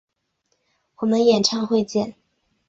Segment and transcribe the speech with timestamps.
[0.95, 2.15] 我们演唱会见！